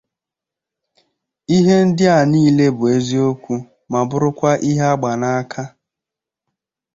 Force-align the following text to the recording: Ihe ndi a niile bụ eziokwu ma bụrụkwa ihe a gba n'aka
Ihe 1.55 1.75
ndi 1.87 2.05
a 2.15 2.19
niile 2.29 2.65
bụ 2.77 2.85
eziokwu 2.97 3.55
ma 3.91 3.99
bụrụkwa 4.09 4.51
ihe 4.69 4.83
a 4.91 4.93
gba 4.99 5.11
n'aka 5.21 5.63